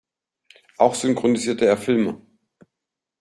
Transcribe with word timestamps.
Auch 0.79 0.95
synchronisierte 0.95 1.67
er 1.67 1.77
Filme. 1.77 2.19